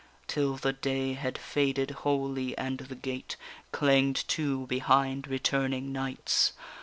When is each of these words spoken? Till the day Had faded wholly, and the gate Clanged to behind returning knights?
Till 0.25 0.57
the 0.57 0.73
day 0.73 1.13
Had 1.13 1.37
faded 1.37 1.91
wholly, 1.91 2.57
and 2.57 2.79
the 2.79 2.95
gate 2.95 3.35
Clanged 3.71 4.27
to 4.29 4.65
behind 4.65 5.27
returning 5.27 5.91
knights? 5.91 6.53